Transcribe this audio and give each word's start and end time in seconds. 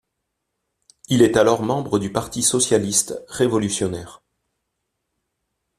Il 1.09 1.21
est 1.21 1.37
alors 1.37 1.61
membre 1.61 1.99
du 1.99 2.11
parti 2.11 2.41
socialiste 2.41 3.23
révolutionnaire. 3.27 4.23